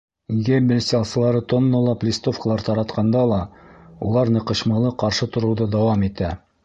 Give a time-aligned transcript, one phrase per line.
[0.45, 3.39] Геббельс ялсылары тонналап листовкалар таратҡанда ла,
[4.09, 6.33] улар ныҡышмалы ҡаршы тороуҙы дауам итә.